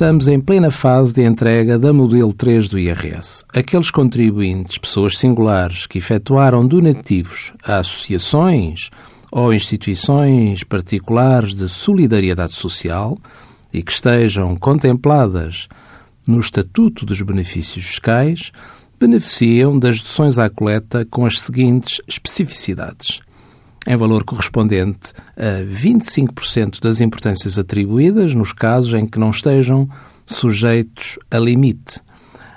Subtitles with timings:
[0.00, 3.44] Estamos em plena fase de entrega da modelo 3 do IRS.
[3.52, 8.88] Aqueles contribuintes, pessoas singulares, que efetuaram donativos a associações
[9.30, 13.18] ou instituições particulares de solidariedade social
[13.74, 15.68] e que estejam contempladas
[16.26, 18.52] no Estatuto dos Benefícios Fiscais,
[18.98, 23.20] beneficiam das deduções à coleta com as seguintes especificidades
[23.90, 29.88] em valor correspondente a 25% das importâncias atribuídas nos casos em que não estejam
[30.24, 32.00] sujeitos a limite,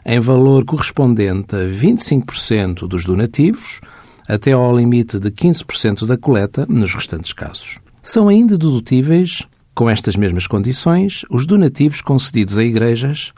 [0.06, 3.82] em valor correspondente a 25% dos donativos,
[4.28, 7.80] até ao limite de 15% da coleta nos restantes casos.
[8.00, 9.42] São ainda dedutíveis,
[9.74, 13.34] com estas mesmas condições, os donativos concedidos a igrejas,